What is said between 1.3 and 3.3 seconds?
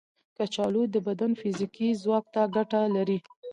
فزیکي ځواک ته ګټه لري.